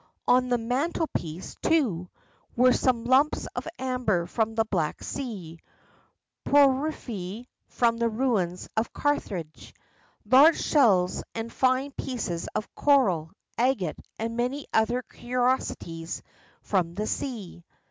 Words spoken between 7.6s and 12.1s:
from the ruins of Carthage, large shells and fine